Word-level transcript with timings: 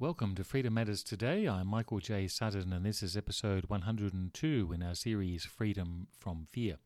Welcome 0.00 0.34
to 0.36 0.44
Freedom 0.44 0.72
Matters 0.72 1.04
Today. 1.04 1.46
I'm 1.46 1.66
Michael 1.66 1.98
J. 1.98 2.26
Sutton, 2.26 2.72
and 2.72 2.86
this 2.86 3.02
is 3.02 3.18
episode 3.18 3.66
102 3.66 4.72
in 4.74 4.82
our 4.82 4.94
series 4.94 5.44
Freedom 5.44 6.06
from 6.18 6.46
Fear. 6.50 6.76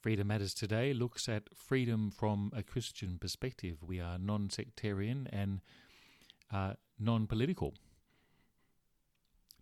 Freedom 0.00 0.26
Matters 0.26 0.52
Today 0.52 0.92
looks 0.92 1.28
at 1.28 1.44
freedom 1.54 2.10
from 2.10 2.50
a 2.56 2.64
Christian 2.64 3.18
perspective. 3.20 3.76
We 3.86 4.00
are 4.00 4.18
non 4.18 4.50
sectarian 4.50 5.28
and 5.32 5.60
uh, 6.52 6.72
non 6.98 7.28
political. 7.28 7.74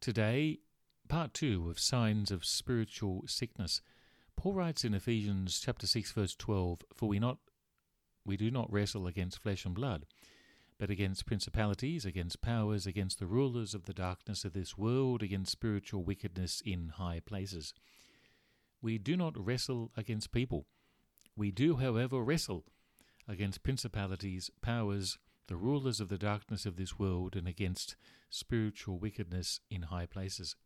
Today, 0.00 0.60
part 1.08 1.34
two 1.34 1.68
of 1.68 1.78
Signs 1.78 2.30
of 2.30 2.42
Spiritual 2.42 3.24
Sickness. 3.26 3.82
Paul 4.34 4.54
writes 4.54 4.82
in 4.82 4.94
Ephesians 4.94 5.60
chapter 5.62 5.86
6 5.86 6.12
verse 6.12 6.34
12, 6.34 6.84
For 6.94 7.06
we 7.06 7.18
not 7.18 7.36
we 8.24 8.38
do 8.38 8.50
not 8.50 8.72
wrestle 8.72 9.06
against 9.06 9.42
flesh 9.42 9.66
and 9.66 9.74
blood, 9.74 10.06
but 10.80 10.88
against 10.88 11.26
principalities, 11.26 12.06
against 12.06 12.40
powers, 12.40 12.86
against 12.86 13.18
the 13.18 13.26
rulers 13.26 13.74
of 13.74 13.84
the 13.84 13.92
darkness 13.92 14.46
of 14.46 14.54
this 14.54 14.78
world, 14.78 15.22
against 15.22 15.52
spiritual 15.52 16.02
wickedness 16.02 16.62
in 16.64 16.88
high 16.96 17.20
places. 17.20 17.74
We 18.80 18.96
do 18.96 19.14
not 19.14 19.36
wrestle 19.36 19.90
against 19.94 20.32
people. 20.32 20.64
We 21.36 21.50
do, 21.50 21.76
however, 21.76 22.22
wrestle 22.22 22.64
against 23.28 23.62
principalities, 23.62 24.50
powers, 24.62 25.18
the 25.48 25.56
rulers 25.56 26.00
of 26.00 26.08
the 26.08 26.16
darkness 26.16 26.64
of 26.64 26.76
this 26.76 26.98
world, 26.98 27.36
and 27.36 27.46
against 27.46 27.94
spiritual 28.30 28.98
wickedness 28.98 29.60
in 29.68 29.82
high 29.82 30.06
places. 30.06 30.56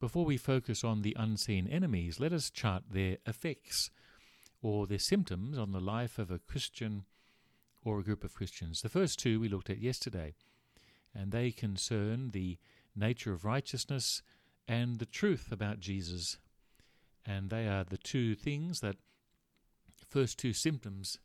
Before 0.00 0.24
we 0.24 0.38
focus 0.38 0.82
on 0.82 1.02
the 1.02 1.14
unseen 1.18 1.68
enemies, 1.68 2.18
let 2.18 2.32
us 2.32 2.48
chart 2.48 2.84
their 2.90 3.18
effects 3.26 3.90
or 4.62 4.86
their 4.86 4.98
symptoms 4.98 5.58
on 5.58 5.72
the 5.72 5.80
life 5.80 6.18
of 6.18 6.30
a 6.30 6.38
Christian 6.38 7.04
or 7.84 7.98
a 7.98 8.04
group 8.04 8.24
of 8.24 8.34
Christians. 8.34 8.82
The 8.82 8.88
first 8.88 9.18
two 9.18 9.40
we 9.40 9.48
looked 9.48 9.70
at 9.70 9.78
yesterday, 9.78 10.34
and 11.14 11.32
they 11.32 11.50
concern 11.50 12.30
the 12.30 12.58
nature 12.94 13.32
of 13.32 13.44
righteousness 13.44 14.22
and 14.68 14.98
the 14.98 15.06
truth 15.06 15.48
about 15.50 15.80
Jesus. 15.80 16.38
And 17.24 17.50
they 17.50 17.66
are 17.66 17.84
the 17.84 17.98
two 17.98 18.34
things 18.34 18.80
that, 18.80 18.96
first 20.08 20.38
two 20.38 20.52
symptoms 20.52 21.18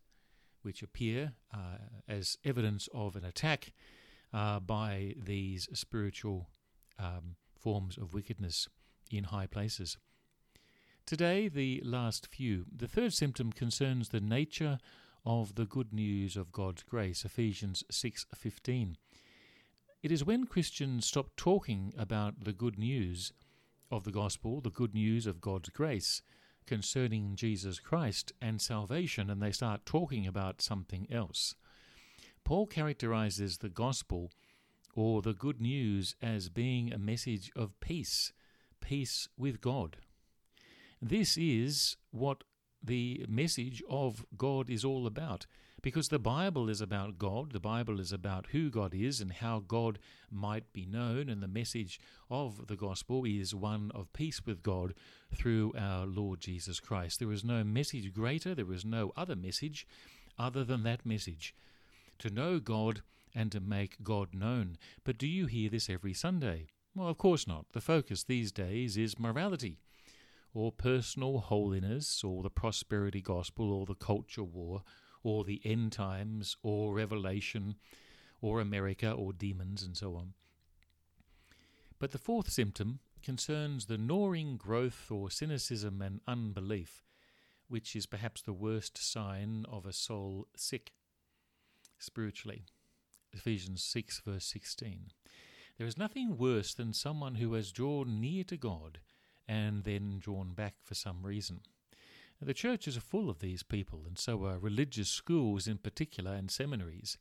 which 0.61 0.81
appear 0.81 1.33
uh, 1.53 1.77
as 2.07 2.37
evidence 2.43 2.87
of 2.93 3.15
an 3.15 3.25
attack 3.25 3.73
uh, 4.33 4.59
by 4.59 5.13
these 5.17 5.67
spiritual 5.73 6.49
um, 6.99 7.35
forms 7.57 7.97
of 7.97 8.13
wickedness 8.13 8.67
in 9.11 9.25
high 9.25 9.47
places. 9.47 9.97
Today, 11.05 11.47
the 11.47 11.81
last 11.85 12.27
few. 12.27 12.65
The 12.75 12.87
third 12.87 13.13
symptom 13.13 13.53
concerns 13.53 14.09
the 14.09 14.19
nature 14.19 14.77
of 15.27 15.55
the 15.55 15.65
good 15.65 15.91
news 15.91 16.37
of 16.37 16.53
God's 16.53 16.83
grace, 16.83 17.25
Ephesians 17.25 17.83
6:15. 17.91 18.97
It 20.01 20.09
is 20.09 20.23
when 20.23 20.47
Christians 20.47 21.05
stop 21.05 21.35
talking 21.35 21.93
about 21.97 22.45
the 22.45 22.53
good 22.53 22.79
news 22.79 23.33
of 23.91 24.05
the 24.05 24.11
gospel, 24.11 24.61
the 24.61 24.69
good 24.69 24.93
news 24.93 25.27
of 25.27 25.41
God's 25.41 25.67
grace 25.67 26.21
concerning 26.65 27.35
Jesus 27.35 27.81
Christ 27.81 28.31
and 28.39 28.61
salvation, 28.61 29.29
and 29.29 29.41
they 29.41 29.51
start 29.51 29.85
talking 29.85 30.25
about 30.25 30.61
something 30.61 31.11
else. 31.11 31.55
Paul 32.45 32.65
characterizes 32.65 33.57
the 33.57 33.69
gospel 33.69 34.31
or 34.95 35.21
the 35.21 35.33
good 35.33 35.59
news 35.59 36.15
as 36.21 36.47
being 36.47 36.93
a 36.93 36.97
message 36.97 37.51
of 37.53 37.77
peace, 37.81 38.31
peace 38.79 39.27
with 39.35 39.59
God. 39.59 39.97
This 41.01 41.37
is 41.37 41.97
what 42.11 42.45
the 42.87 43.25
message 43.27 43.83
of 43.89 44.25
God 44.37 44.69
is 44.69 44.83
all 44.83 45.05
about. 45.05 45.45
Because 45.83 46.07
the 46.07 46.19
Bible 46.19 46.69
is 46.69 46.81
about 46.81 47.19
God, 47.19 47.51
the 47.51 47.59
Bible 47.59 47.99
is 47.99 48.11
about 48.11 48.47
who 48.47 48.71
God 48.71 48.95
is 48.95 49.21
and 49.21 49.31
how 49.31 49.63
God 49.67 49.99
might 50.31 50.73
be 50.73 50.87
known, 50.87 51.29
and 51.29 51.41
the 51.41 51.47
message 51.47 51.99
of 52.31 52.65
the 52.67 52.75
gospel 52.75 53.25
is 53.25 53.53
one 53.53 53.91
of 53.93 54.11
peace 54.11 54.41
with 54.43 54.63
God 54.63 54.95
through 55.35 55.73
our 55.77 56.07
Lord 56.07 56.39
Jesus 56.39 56.79
Christ. 56.79 57.19
There 57.19 57.31
is 57.31 57.43
no 57.43 57.63
message 57.63 58.11
greater, 58.11 58.55
there 58.55 58.73
is 58.73 58.83
no 58.83 59.11
other 59.15 59.35
message 59.35 59.85
other 60.39 60.63
than 60.63 60.83
that 60.83 61.05
message 61.05 61.53
to 62.19 62.31
know 62.31 62.59
God 62.59 63.01
and 63.35 63.51
to 63.51 63.59
make 63.59 64.03
God 64.03 64.33
known. 64.33 64.77
But 65.03 65.19
do 65.19 65.27
you 65.27 65.45
hear 65.45 65.69
this 65.69 65.89
every 65.89 66.13
Sunday? 66.13 66.67
Well, 66.95 67.07
of 67.07 67.19
course 67.19 67.47
not. 67.47 67.67
The 67.73 67.81
focus 67.81 68.23
these 68.23 68.51
days 68.51 68.97
is 68.97 69.19
morality 69.19 69.77
or 70.57 70.71
personal 70.71 71.37
holiness, 71.37 72.23
or 72.23 72.41
the 72.41 72.49
prosperity 72.49 73.21
gospel, 73.21 73.71
or 73.71 73.85
the 73.85 73.93
culture 73.93 74.43
war, 74.43 74.81
or 75.21 75.43
the 75.43 75.61
end 75.63 75.91
times, 75.91 76.57
or 76.63 76.95
Revelation, 76.95 77.75
or 78.41 78.59
America, 78.59 79.11
or 79.11 79.33
demons, 79.33 79.83
and 79.83 79.95
so 79.95 80.15
on. 80.15 80.33
But 81.99 82.09
the 82.09 82.17
fourth 82.17 82.49
symptom 82.49 83.01
concerns 83.21 83.85
the 83.85 83.99
gnawing 83.99 84.57
growth 84.57 85.11
or 85.11 85.29
cynicism 85.29 86.01
and 86.01 86.21
unbelief, 86.27 87.03
which 87.67 87.95
is 87.95 88.07
perhaps 88.07 88.41
the 88.41 88.51
worst 88.51 88.97
sign 88.97 89.63
of 89.71 89.85
a 89.85 89.93
soul 89.93 90.47
sick 90.55 90.91
spiritually. 91.99 92.63
Ephesians 93.31 93.83
6, 93.83 94.21
verse 94.25 94.45
16. 94.45 95.11
There 95.77 95.85
is 95.85 95.99
nothing 95.99 96.35
worse 96.35 96.73
than 96.73 96.93
someone 96.93 97.35
who 97.35 97.53
has 97.53 97.71
drawn 97.71 98.19
near 98.19 98.43
to 98.45 98.57
God 98.57 99.01
and 99.47 99.83
then 99.83 100.19
drawn 100.19 100.53
back 100.53 100.75
for 100.83 100.95
some 100.95 101.25
reason. 101.25 101.61
The 102.41 102.53
churches 102.53 102.95
are 102.95 103.01
full 103.01 103.29
of 103.29 103.39
these 103.39 103.63
people, 103.63 104.03
and 104.05 104.17
so 104.17 104.45
are 104.45 104.59
religious 104.59 105.09
schools 105.09 105.67
in 105.67 105.79
particular 105.79 106.33
and 106.33 106.51
seminaries. 106.51 107.17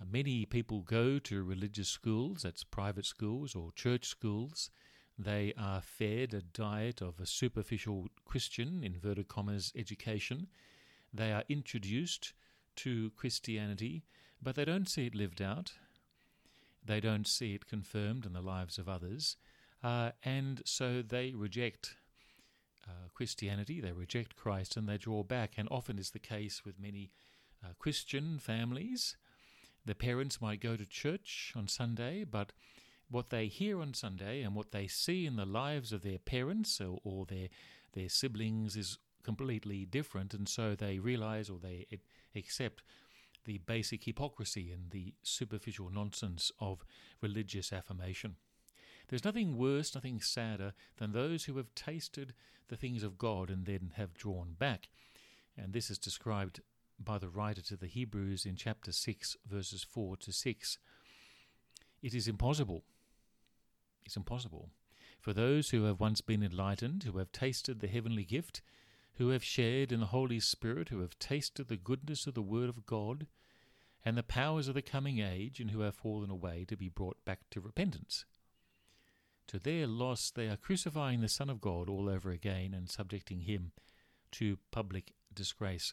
Uh, 0.00 0.04
many 0.10 0.44
people 0.44 0.82
go 0.82 1.18
to 1.20 1.42
religious 1.42 1.88
schools, 1.88 2.42
that's 2.42 2.64
private 2.64 3.06
schools 3.06 3.54
or 3.54 3.72
church 3.72 4.06
schools. 4.06 4.70
They 5.18 5.54
are 5.56 5.80
fed 5.80 6.34
a 6.34 6.42
diet 6.42 7.00
of 7.00 7.20
a 7.20 7.26
superficial 7.26 8.08
Christian, 8.26 8.82
inverted 8.82 9.28
commas, 9.28 9.72
education. 9.76 10.48
They 11.14 11.32
are 11.32 11.44
introduced 11.48 12.34
to 12.76 13.10
Christianity, 13.16 14.04
but 14.42 14.56
they 14.56 14.64
don't 14.64 14.88
see 14.88 15.06
it 15.06 15.14
lived 15.14 15.40
out. 15.40 15.72
They 16.84 17.00
don't 17.00 17.26
see 17.26 17.54
it 17.54 17.66
confirmed 17.66 18.26
in 18.26 18.32
the 18.32 18.40
lives 18.42 18.78
of 18.78 18.88
others. 18.88 19.36
Uh, 19.82 20.10
and 20.24 20.62
so 20.64 21.02
they 21.02 21.32
reject 21.34 21.96
uh, 22.86 23.08
Christianity, 23.14 23.80
they 23.80 23.92
reject 23.92 24.36
Christ, 24.36 24.76
and 24.76 24.88
they 24.88 24.98
draw 24.98 25.22
back. 25.22 25.54
And 25.56 25.68
often 25.70 25.98
is 25.98 26.10
the 26.10 26.18
case 26.18 26.64
with 26.64 26.80
many 26.80 27.10
uh, 27.64 27.68
Christian 27.78 28.38
families. 28.38 29.16
The 29.84 29.94
parents 29.94 30.40
might 30.40 30.60
go 30.60 30.76
to 30.76 30.86
church 30.86 31.52
on 31.56 31.66
Sunday, 31.66 32.24
but 32.24 32.52
what 33.10 33.30
they 33.30 33.46
hear 33.46 33.80
on 33.80 33.94
Sunday 33.94 34.42
and 34.42 34.54
what 34.54 34.72
they 34.72 34.86
see 34.86 35.26
in 35.26 35.36
the 35.36 35.44
lives 35.44 35.92
of 35.92 36.02
their 36.02 36.18
parents 36.18 36.80
or, 36.80 36.98
or 37.04 37.26
their 37.26 37.48
their 37.92 38.08
siblings 38.08 38.74
is 38.74 38.98
completely 39.22 39.84
different, 39.84 40.32
and 40.32 40.48
so 40.48 40.74
they 40.74 40.98
realize 40.98 41.50
or 41.50 41.58
they 41.58 41.86
accept 42.34 42.82
the 43.44 43.58
basic 43.58 44.04
hypocrisy 44.04 44.70
and 44.70 44.90
the 44.90 45.14
superficial 45.22 45.90
nonsense 45.90 46.50
of 46.58 46.84
religious 47.20 47.72
affirmation. 47.72 48.36
There's 49.12 49.26
nothing 49.26 49.58
worse, 49.58 49.94
nothing 49.94 50.22
sadder 50.22 50.72
than 50.96 51.12
those 51.12 51.44
who 51.44 51.58
have 51.58 51.74
tasted 51.74 52.32
the 52.68 52.78
things 52.78 53.02
of 53.02 53.18
God 53.18 53.50
and 53.50 53.66
then 53.66 53.92
have 53.96 54.14
drawn 54.14 54.54
back. 54.58 54.88
And 55.54 55.74
this 55.74 55.90
is 55.90 55.98
described 55.98 56.62
by 56.98 57.18
the 57.18 57.28
writer 57.28 57.60
to 57.60 57.76
the 57.76 57.88
Hebrews 57.88 58.46
in 58.46 58.56
chapter 58.56 58.90
6, 58.90 59.36
verses 59.46 59.84
4 59.84 60.16
to 60.16 60.32
6. 60.32 60.78
It 62.00 62.14
is 62.14 62.26
impossible. 62.26 62.84
It's 64.06 64.16
impossible. 64.16 64.70
For 65.20 65.34
those 65.34 65.68
who 65.68 65.84
have 65.84 66.00
once 66.00 66.22
been 66.22 66.42
enlightened, 66.42 67.02
who 67.02 67.18
have 67.18 67.32
tasted 67.32 67.80
the 67.80 67.88
heavenly 67.88 68.24
gift, 68.24 68.62
who 69.16 69.28
have 69.28 69.44
shared 69.44 69.92
in 69.92 70.00
the 70.00 70.06
Holy 70.06 70.40
Spirit, 70.40 70.88
who 70.88 71.00
have 71.00 71.18
tasted 71.18 71.68
the 71.68 71.76
goodness 71.76 72.26
of 72.26 72.32
the 72.32 72.40
Word 72.40 72.70
of 72.70 72.86
God, 72.86 73.26
and 74.06 74.16
the 74.16 74.22
powers 74.22 74.68
of 74.68 74.74
the 74.74 74.80
coming 74.80 75.18
age, 75.18 75.60
and 75.60 75.70
who 75.70 75.80
have 75.80 75.96
fallen 75.96 76.30
away 76.30 76.64
to 76.66 76.78
be 76.78 76.88
brought 76.88 77.22
back 77.26 77.40
to 77.50 77.60
repentance. 77.60 78.24
To 79.52 79.58
their 79.58 79.86
loss, 79.86 80.30
they 80.30 80.48
are 80.48 80.56
crucifying 80.56 81.20
the 81.20 81.28
Son 81.28 81.50
of 81.50 81.60
God 81.60 81.90
all 81.90 82.08
over 82.08 82.30
again 82.30 82.72
and 82.72 82.88
subjecting 82.88 83.42
him 83.42 83.72
to 84.30 84.56
public 84.70 85.12
disgrace. 85.34 85.92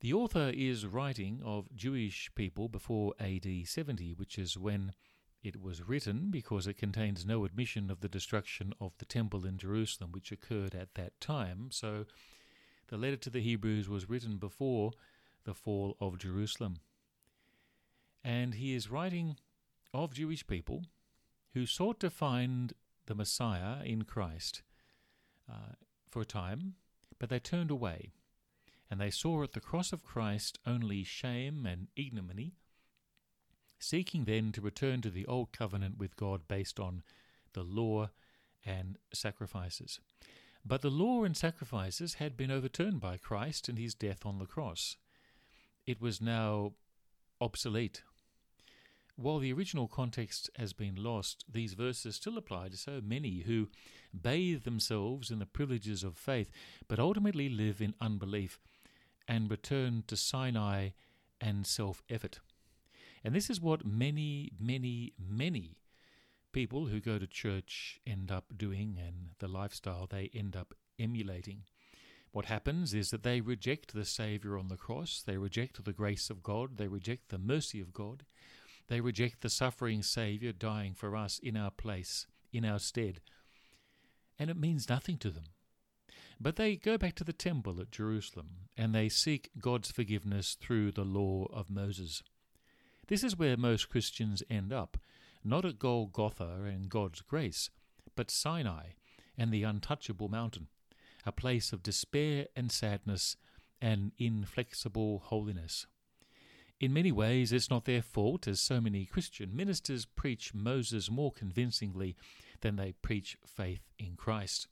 The 0.00 0.12
author 0.12 0.50
is 0.52 0.86
writing 0.86 1.40
of 1.44 1.72
Jewish 1.72 2.32
people 2.34 2.68
before 2.68 3.14
AD 3.20 3.46
70, 3.64 4.12
which 4.14 4.38
is 4.38 4.58
when 4.58 4.92
it 5.44 5.62
was 5.62 5.86
written 5.86 6.32
because 6.32 6.66
it 6.66 6.78
contains 6.78 7.24
no 7.24 7.44
admission 7.44 7.92
of 7.92 8.00
the 8.00 8.08
destruction 8.08 8.74
of 8.80 8.98
the 8.98 9.04
temple 9.04 9.46
in 9.46 9.56
Jerusalem, 9.56 10.10
which 10.10 10.32
occurred 10.32 10.74
at 10.74 10.96
that 10.96 11.20
time. 11.20 11.68
So 11.70 12.06
the 12.88 12.96
letter 12.96 13.18
to 13.18 13.30
the 13.30 13.40
Hebrews 13.40 13.88
was 13.88 14.10
written 14.10 14.38
before 14.38 14.90
the 15.44 15.54
fall 15.54 15.96
of 16.00 16.18
Jerusalem. 16.18 16.78
And 18.24 18.54
he 18.54 18.74
is 18.74 18.90
writing 18.90 19.36
of 19.92 20.12
Jewish 20.12 20.44
people 20.44 20.82
who 21.54 21.66
sought 21.66 22.00
to 22.00 22.10
find 22.10 22.74
the 23.06 23.14
Messiah 23.14 23.82
in 23.84 24.02
Christ 24.02 24.62
uh, 25.50 25.74
for 26.10 26.20
a 26.20 26.26
time, 26.26 26.74
but 27.18 27.28
they 27.28 27.38
turned 27.38 27.70
away, 27.70 28.12
and 28.90 29.00
they 29.00 29.10
saw 29.10 29.42
at 29.42 29.52
the 29.52 29.60
cross 29.60 29.92
of 29.92 30.04
Christ 30.04 30.58
only 30.66 31.04
shame 31.04 31.64
and 31.66 31.88
ignominy, 31.96 32.54
seeking 33.78 34.24
then 34.24 34.52
to 34.52 34.60
return 34.60 35.00
to 35.02 35.10
the 35.10 35.26
old 35.26 35.52
covenant 35.52 35.98
with 35.98 36.16
God 36.16 36.48
based 36.48 36.80
on 36.80 37.02
the 37.52 37.62
law 37.62 38.10
and 38.64 38.98
sacrifices. 39.12 40.00
But 40.64 40.82
the 40.82 40.90
law 40.90 41.24
and 41.24 41.36
sacrifices 41.36 42.14
had 42.14 42.36
been 42.36 42.50
overturned 42.50 43.00
by 43.00 43.18
Christ 43.18 43.68
and 43.68 43.78
his 43.78 43.94
death 43.94 44.24
on 44.24 44.38
the 44.38 44.46
cross. 44.46 44.96
It 45.86 46.00
was 46.00 46.20
now 46.20 46.72
obsolete. 47.40 48.02
While 49.16 49.38
the 49.38 49.52
original 49.52 49.86
context 49.86 50.50
has 50.56 50.72
been 50.72 50.96
lost, 50.96 51.44
these 51.50 51.74
verses 51.74 52.16
still 52.16 52.36
apply 52.36 52.68
to 52.68 52.76
so 52.76 53.00
many 53.02 53.42
who 53.46 53.68
bathe 54.12 54.64
themselves 54.64 55.30
in 55.30 55.38
the 55.38 55.46
privileges 55.46 56.02
of 56.02 56.16
faith, 56.16 56.50
but 56.88 56.98
ultimately 56.98 57.48
live 57.48 57.80
in 57.80 57.94
unbelief 58.00 58.58
and 59.28 59.50
return 59.50 60.02
to 60.08 60.16
Sinai 60.16 60.90
and 61.40 61.66
self 61.66 62.02
effort. 62.10 62.40
And 63.22 63.34
this 63.34 63.48
is 63.48 63.60
what 63.60 63.86
many, 63.86 64.52
many, 64.58 65.14
many 65.18 65.78
people 66.52 66.86
who 66.86 67.00
go 67.00 67.18
to 67.18 67.26
church 67.26 68.00
end 68.06 68.30
up 68.30 68.44
doing 68.56 68.98
and 68.98 69.30
the 69.38 69.48
lifestyle 69.48 70.06
they 70.08 70.30
end 70.34 70.56
up 70.56 70.74
emulating. 70.98 71.62
What 72.32 72.46
happens 72.46 72.94
is 72.94 73.10
that 73.10 73.22
they 73.22 73.40
reject 73.40 73.94
the 73.94 74.04
Saviour 74.04 74.58
on 74.58 74.66
the 74.66 74.76
cross, 74.76 75.22
they 75.24 75.36
reject 75.36 75.84
the 75.84 75.92
grace 75.92 76.30
of 76.30 76.42
God, 76.42 76.78
they 76.78 76.88
reject 76.88 77.28
the 77.28 77.38
mercy 77.38 77.80
of 77.80 77.92
God, 77.92 78.24
they 78.88 79.00
reject 79.00 79.40
the 79.40 79.50
suffering 79.50 80.02
Saviour 80.02 80.52
dying 80.52 80.94
for 80.94 81.16
us 81.16 81.38
in 81.38 81.56
our 81.56 81.70
place, 81.70 82.26
in 82.52 82.64
our 82.64 82.78
stead, 82.78 83.20
and 84.38 84.50
it 84.50 84.56
means 84.56 84.88
nothing 84.88 85.18
to 85.18 85.30
them. 85.30 85.44
But 86.40 86.56
they 86.56 86.76
go 86.76 86.98
back 86.98 87.14
to 87.16 87.24
the 87.24 87.32
temple 87.32 87.80
at 87.80 87.92
Jerusalem 87.92 88.68
and 88.76 88.94
they 88.94 89.08
seek 89.08 89.50
God's 89.58 89.90
forgiveness 89.90 90.56
through 90.60 90.92
the 90.92 91.04
law 91.04 91.46
of 91.52 91.70
Moses. 91.70 92.22
This 93.06 93.22
is 93.22 93.38
where 93.38 93.56
most 93.56 93.88
Christians 93.88 94.42
end 94.50 94.72
up, 94.72 94.98
not 95.44 95.64
at 95.64 95.78
Golgotha 95.78 96.64
and 96.64 96.88
God's 96.88 97.20
grace, 97.20 97.70
but 98.16 98.30
Sinai 98.30 98.90
and 99.38 99.52
the 99.52 99.62
untouchable 99.62 100.28
mountain 100.28 100.68
a 101.26 101.32
place 101.32 101.72
of 101.72 101.82
despair 101.82 102.46
and 102.54 102.70
sadness 102.70 103.36
and 103.80 104.12
inflexible 104.18 105.20
holiness. 105.24 105.86
In 106.80 106.92
many 106.92 107.12
ways, 107.12 107.52
it's 107.52 107.70
not 107.70 107.84
their 107.84 108.02
fault, 108.02 108.48
as 108.48 108.60
so 108.60 108.80
many 108.80 109.04
Christian 109.06 109.54
ministers 109.54 110.04
preach 110.04 110.52
Moses 110.52 111.10
more 111.10 111.32
convincingly 111.32 112.16
than 112.60 112.76
they 112.76 112.92
preach 112.92 113.36
faith 113.46 113.92
in 113.98 114.16
Christ. 114.16 114.66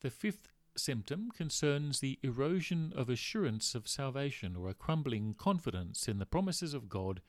The 0.00 0.10
fifth 0.10 0.48
symptom 0.76 1.30
concerns 1.30 2.00
the 2.00 2.18
erosion 2.22 2.92
of 2.94 3.08
assurance 3.08 3.74
of 3.74 3.88
salvation 3.88 4.56
or 4.56 4.68
a 4.68 4.74
crumbling 4.74 5.34
confidence 5.34 6.08
in 6.08 6.18
the 6.18 6.26
promises 6.26 6.74
of 6.74 6.88
God 6.88 7.20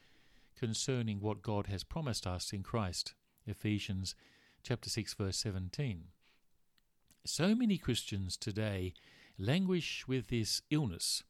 concerning 0.56 1.20
what 1.20 1.42
God 1.42 1.68
has 1.68 1.84
promised 1.84 2.28
us 2.28 2.52
in 2.54 2.64
Christ. 2.64 3.14
Ephesians 3.46 4.14
chapter 4.62 4.90
6 4.90 5.14
verse 5.14 5.38
17. 5.38 6.06
So 7.26 7.56
many 7.56 7.78
Christians 7.78 8.38
today 8.38 8.94
languish 9.38 10.08
with 10.08 10.28
this 10.28 10.62
illness. 10.70 11.24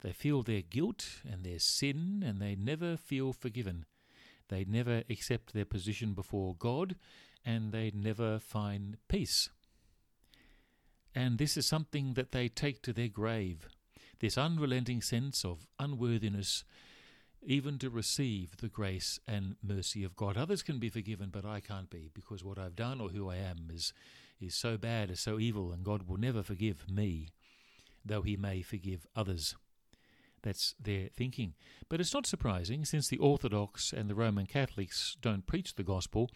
They 0.00 0.12
feel 0.12 0.42
their 0.42 0.62
guilt 0.62 1.22
and 1.30 1.44
their 1.44 1.58
sin, 1.58 2.22
and 2.26 2.40
they 2.40 2.54
never 2.54 2.96
feel 2.96 3.32
forgiven. 3.32 3.86
They 4.48 4.64
never 4.64 5.02
accept 5.08 5.52
their 5.52 5.64
position 5.64 6.12
before 6.12 6.54
God, 6.54 6.96
and 7.44 7.72
they 7.72 7.90
never 7.94 8.38
find 8.38 8.98
peace. 9.08 9.48
And 11.14 11.38
this 11.38 11.56
is 11.56 11.66
something 11.66 12.14
that 12.14 12.32
they 12.32 12.48
take 12.48 12.82
to 12.82 12.92
their 12.92 13.08
grave 13.08 13.68
this 14.20 14.38
unrelenting 14.38 15.02
sense 15.02 15.44
of 15.44 15.66
unworthiness, 15.78 16.64
even 17.42 17.78
to 17.78 17.90
receive 17.90 18.56
the 18.56 18.68
grace 18.68 19.20
and 19.28 19.56
mercy 19.62 20.02
of 20.02 20.16
God. 20.16 20.36
Others 20.36 20.62
can 20.62 20.78
be 20.78 20.88
forgiven, 20.88 21.28
but 21.30 21.44
I 21.44 21.60
can't 21.60 21.90
be, 21.90 22.10
because 22.14 22.42
what 22.42 22.58
I've 22.58 22.76
done 22.76 23.00
or 23.00 23.10
who 23.10 23.28
I 23.28 23.36
am 23.36 23.68
is 23.70 23.92
is 24.40 24.54
so 24.54 24.76
bad, 24.76 25.10
is 25.10 25.20
so 25.20 25.38
evil, 25.38 25.72
and 25.72 25.84
God 25.84 26.08
will 26.08 26.16
never 26.16 26.42
forgive 26.42 26.90
me, 26.90 27.28
though 28.04 28.22
He 28.22 28.36
may 28.36 28.62
forgive 28.62 29.06
others. 29.14 29.54
That's 30.44 30.74
their 30.78 31.08
thinking. 31.08 31.54
But 31.88 32.00
it's 32.00 32.12
not 32.12 32.26
surprising, 32.26 32.84
since 32.84 33.08
the 33.08 33.18
Orthodox 33.18 33.92
and 33.94 34.10
the 34.10 34.14
Roman 34.14 34.44
Catholics 34.44 35.16
don't 35.22 35.46
preach 35.46 35.74
the 35.74 35.82
gospel, 35.82 36.30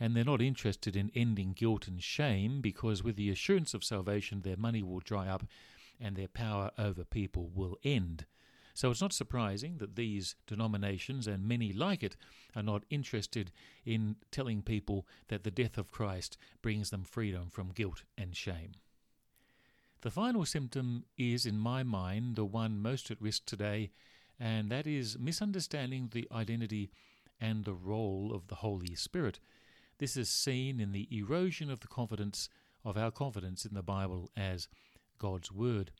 and 0.00 0.16
they're 0.16 0.24
not 0.24 0.42
interested 0.42 0.96
in 0.96 1.12
ending 1.14 1.52
guilt 1.52 1.86
and 1.86 2.02
shame, 2.02 2.60
because 2.60 3.04
with 3.04 3.14
the 3.14 3.30
assurance 3.30 3.72
of 3.72 3.84
salvation, 3.84 4.42
their 4.42 4.56
money 4.56 4.82
will 4.82 4.98
dry 4.98 5.28
up 5.28 5.44
and 6.00 6.16
their 6.16 6.26
power 6.26 6.72
over 6.76 7.04
people 7.04 7.48
will 7.54 7.78
end. 7.84 8.26
So 8.74 8.90
it's 8.90 9.00
not 9.00 9.12
surprising 9.12 9.78
that 9.78 9.94
these 9.94 10.34
denominations 10.48 11.28
and 11.28 11.46
many 11.46 11.72
like 11.72 12.02
it 12.02 12.16
are 12.56 12.62
not 12.62 12.82
interested 12.90 13.52
in 13.84 14.16
telling 14.32 14.62
people 14.62 15.06
that 15.28 15.44
the 15.44 15.52
death 15.52 15.78
of 15.78 15.92
Christ 15.92 16.36
brings 16.60 16.90
them 16.90 17.04
freedom 17.04 17.50
from 17.50 17.70
guilt 17.70 18.02
and 18.18 18.34
shame. 18.34 18.72
The 20.04 20.10
final 20.10 20.44
symptom 20.44 21.06
is, 21.16 21.46
in 21.46 21.58
my 21.58 21.82
mind, 21.82 22.36
the 22.36 22.44
one 22.44 22.78
most 22.82 23.10
at 23.10 23.22
risk 23.22 23.46
today, 23.46 23.90
and 24.38 24.70
that 24.70 24.86
is 24.86 25.18
misunderstanding 25.18 26.10
the 26.12 26.28
identity 26.30 26.90
and 27.40 27.64
the 27.64 27.72
role 27.72 28.30
of 28.34 28.48
the 28.48 28.56
Holy 28.56 28.94
Spirit. 28.96 29.40
This 29.96 30.14
is 30.14 30.28
seen 30.28 30.78
in 30.78 30.92
the 30.92 31.08
erosion 31.10 31.70
of 31.70 31.80
the 31.80 31.88
confidence 31.88 32.50
of 32.84 32.98
our 32.98 33.10
confidence 33.10 33.64
in 33.64 33.72
the 33.72 33.82
Bible 33.82 34.30
as 34.36 34.68
God's 35.18 35.50
Word. 35.50 35.90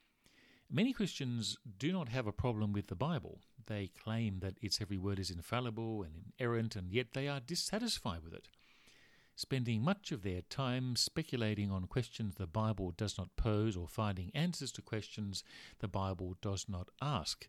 Many 0.70 0.92
Christians 0.92 1.56
do 1.78 1.90
not 1.90 2.10
have 2.10 2.26
a 2.26 2.32
problem 2.32 2.74
with 2.74 2.88
the 2.88 2.94
Bible. 2.94 3.40
They 3.64 3.90
claim 3.98 4.40
that 4.40 4.58
its 4.60 4.82
every 4.82 4.98
word 4.98 5.18
is 5.18 5.30
infallible 5.30 6.02
and 6.02 6.34
inerrant, 6.38 6.76
and 6.76 6.92
yet 6.92 7.14
they 7.14 7.26
are 7.26 7.40
dissatisfied 7.40 8.22
with 8.22 8.34
it, 8.34 8.48
spending 9.36 9.82
much 9.82 10.12
of 10.12 10.22
their 10.22 10.42
time 10.42 10.96
speculating 10.96 11.70
on 11.70 11.86
questions 11.86 12.34
the 12.34 12.46
Bible 12.46 12.92
does 12.96 13.18
not 13.18 13.36
pose 13.36 13.76
or 13.76 13.88
finding 13.88 14.30
answers 14.34 14.70
to 14.72 14.82
questions 14.82 15.42
the 15.80 15.88
Bible 15.88 16.36
does 16.40 16.66
not 16.68 16.88
ask. 17.02 17.48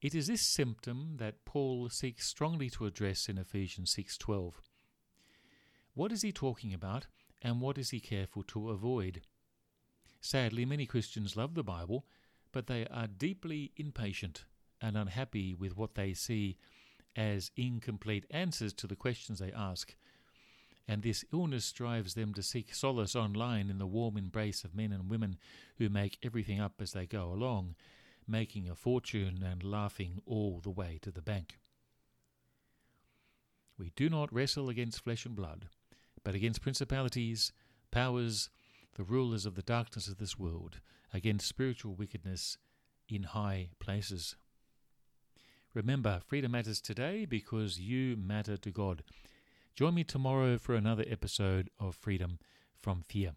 It 0.00 0.14
is 0.14 0.26
this 0.26 0.42
symptom 0.42 1.16
that 1.18 1.44
Paul 1.44 1.88
seeks 1.88 2.26
strongly 2.26 2.68
to 2.70 2.86
address 2.86 3.28
in 3.28 3.38
Ephesians 3.38 3.90
6:12. 3.92 4.60
What 5.94 6.12
is 6.12 6.22
he 6.22 6.32
talking 6.32 6.74
about 6.74 7.06
and 7.40 7.60
what 7.60 7.78
is 7.78 7.90
he 7.90 8.00
careful 8.00 8.42
to 8.44 8.70
avoid? 8.70 9.22
Sadly, 10.20 10.64
many 10.64 10.86
Christians 10.86 11.36
love 11.36 11.54
the 11.54 11.62
Bible, 11.62 12.06
but 12.52 12.66
they 12.66 12.86
are 12.86 13.06
deeply 13.06 13.72
impatient 13.76 14.44
and 14.80 14.96
unhappy 14.96 15.54
with 15.54 15.76
what 15.76 15.94
they 15.94 16.14
see 16.14 16.58
as 17.14 17.50
incomplete 17.56 18.26
answers 18.30 18.72
to 18.72 18.86
the 18.86 18.96
questions 18.96 19.38
they 19.38 19.52
ask. 19.52 19.94
And 20.88 21.02
this 21.02 21.24
illness 21.32 21.70
drives 21.72 22.14
them 22.14 22.34
to 22.34 22.42
seek 22.42 22.74
solace 22.74 23.14
online 23.14 23.70
in 23.70 23.78
the 23.78 23.86
warm 23.86 24.16
embrace 24.16 24.64
of 24.64 24.74
men 24.74 24.92
and 24.92 25.08
women 25.08 25.38
who 25.78 25.88
make 25.88 26.18
everything 26.22 26.60
up 26.60 26.74
as 26.80 26.92
they 26.92 27.06
go 27.06 27.32
along, 27.32 27.76
making 28.26 28.68
a 28.68 28.74
fortune 28.74 29.44
and 29.48 29.62
laughing 29.62 30.20
all 30.26 30.60
the 30.60 30.70
way 30.70 30.98
to 31.02 31.10
the 31.10 31.22
bank. 31.22 31.58
We 33.78 33.92
do 33.96 34.08
not 34.08 34.32
wrestle 34.32 34.68
against 34.68 35.02
flesh 35.02 35.24
and 35.24 35.34
blood, 35.34 35.68
but 36.24 36.34
against 36.34 36.62
principalities, 36.62 37.52
powers, 37.90 38.50
the 38.94 39.04
rulers 39.04 39.46
of 39.46 39.54
the 39.54 39.62
darkness 39.62 40.08
of 40.08 40.18
this 40.18 40.38
world, 40.38 40.80
against 41.12 41.48
spiritual 41.48 41.94
wickedness 41.94 42.58
in 43.08 43.22
high 43.24 43.70
places. 43.78 44.36
Remember, 45.74 46.20
freedom 46.26 46.52
matters 46.52 46.80
today 46.80 47.24
because 47.24 47.80
you 47.80 48.16
matter 48.16 48.56
to 48.58 48.70
God. 48.70 49.02
Join 49.74 49.94
me 49.94 50.04
tomorrow 50.04 50.58
for 50.58 50.74
another 50.74 51.04
episode 51.08 51.70
of 51.80 51.94
Freedom 51.94 52.38
from 52.78 53.04
Fear. 53.08 53.32